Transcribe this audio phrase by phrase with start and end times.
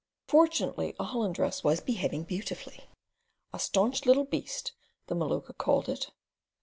[0.27, 2.85] Fortunately a holland dress was behaving beautifully.
[3.53, 4.71] "A staunch little beast,"
[5.05, 6.09] the Maluka called it.